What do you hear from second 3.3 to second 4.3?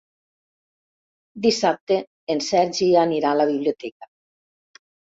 a la biblioteca.